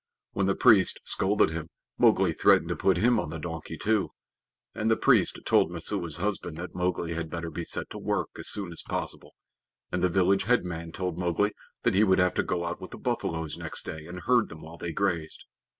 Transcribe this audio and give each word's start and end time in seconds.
When 0.31 0.47
the 0.47 0.55
priest 0.55 0.99
scolded 1.03 1.51
him, 1.51 1.67
Mowgli 1.99 2.33
threatened 2.33 2.69
to 2.69 2.75
put 2.75 2.97
him 2.97 3.19
on 3.19 3.29
the 3.29 3.37
donkey 3.37 3.77
too, 3.77 4.09
and 4.73 4.89
the 4.89 4.97
priest 4.97 5.37
told 5.45 5.69
Messua's 5.69 6.17
husband 6.17 6.57
that 6.57 6.73
Mowgli 6.73 7.13
had 7.13 7.29
better 7.29 7.51
be 7.51 7.63
set 7.63 7.87
to 7.91 7.99
work 7.99 8.29
as 8.39 8.49
soon 8.49 8.71
as 8.71 8.81
possible; 8.81 9.35
and 9.91 10.01
the 10.01 10.09
village 10.09 10.45
head 10.45 10.65
man 10.65 10.91
told 10.91 11.19
Mowgli 11.19 11.53
that 11.83 11.93
he 11.93 12.03
would 12.03 12.17
have 12.17 12.33
to 12.33 12.41
go 12.43 12.65
out 12.65 12.81
with 12.81 12.89
the 12.89 12.97
buffaloes 12.97 13.59
next 13.59 13.85
day, 13.85 14.07
and 14.07 14.21
herd 14.21 14.49
them 14.49 14.63
while 14.63 14.77
they 14.79 14.91
grazed. 14.91 15.45